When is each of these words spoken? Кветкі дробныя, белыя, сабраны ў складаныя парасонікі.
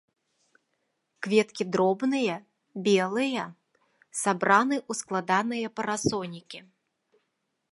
Кветкі 1.25 1.63
дробныя, 1.75 2.37
белыя, 2.87 3.43
сабраны 4.23 4.77
ў 4.89 5.01
складаныя 5.03 5.67
парасонікі. 5.77 6.59